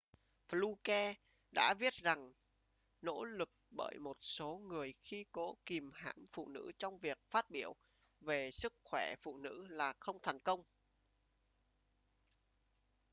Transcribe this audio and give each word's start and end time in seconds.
fluke 0.49 1.13
đã 1.51 1.73
viết 1.73 1.93
rằng 1.93 2.31
nỗ 3.01 3.23
lực 3.23 3.49
bởi 3.69 3.99
một 3.99 4.17
số 4.21 4.57
người 4.57 4.93
khi 4.99 5.25
cố 5.31 5.55
kìm 5.65 5.91
hãm 5.93 6.25
phụ 6.31 6.47
nữ 6.49 6.71
trong 6.79 6.97
việc 6.99 7.17
phát 7.29 7.49
biểu 7.49 7.75
về 8.21 8.51
sức 8.51 8.73
khỏe 8.83 9.15
phụ 9.21 9.37
nữ 9.37 9.67
là 9.69 9.93
không 9.99 10.17
thành 10.23 10.39
công 10.39 10.63